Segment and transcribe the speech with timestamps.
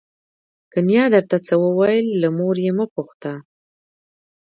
[0.71, 3.33] که نیا درته څه وویل له مور یې مه پوښته.